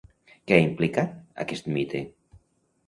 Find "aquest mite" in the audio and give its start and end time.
1.47-2.05